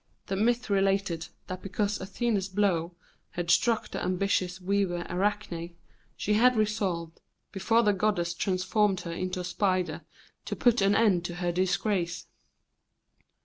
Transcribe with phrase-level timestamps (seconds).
[0.25, 2.95] The myth related that because Athene's blow
[3.33, 5.75] had struck the ambitious weaver Arachne,
[6.17, 10.01] she had resolved, before the goddess transformed her into a spider,
[10.45, 12.25] to put an end to her disgrace.